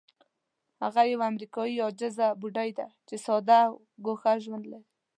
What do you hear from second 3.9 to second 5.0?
ګوښه ژوند لري.